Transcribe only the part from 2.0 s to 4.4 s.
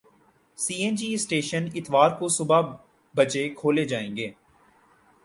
کو صبح بجے کھولے جائیں گے